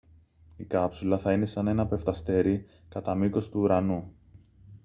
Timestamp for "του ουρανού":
3.49-4.11